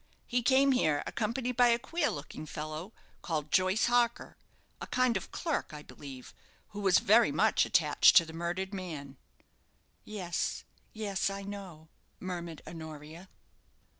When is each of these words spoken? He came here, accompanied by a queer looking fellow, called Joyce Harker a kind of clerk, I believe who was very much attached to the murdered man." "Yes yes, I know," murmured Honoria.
He 0.25 0.41
came 0.41 0.71
here, 0.71 1.03
accompanied 1.05 1.55
by 1.57 1.67
a 1.67 1.77
queer 1.77 2.09
looking 2.09 2.47
fellow, 2.47 2.91
called 3.21 3.51
Joyce 3.51 3.85
Harker 3.85 4.35
a 4.81 4.87
kind 4.87 5.15
of 5.15 5.31
clerk, 5.31 5.75
I 5.75 5.83
believe 5.83 6.33
who 6.69 6.79
was 6.79 6.97
very 6.97 7.31
much 7.31 7.67
attached 7.67 8.15
to 8.15 8.25
the 8.25 8.33
murdered 8.33 8.73
man." 8.73 9.17
"Yes 10.03 10.63
yes, 10.91 11.29
I 11.29 11.43
know," 11.43 11.87
murmured 12.19 12.63
Honoria. 12.65 13.29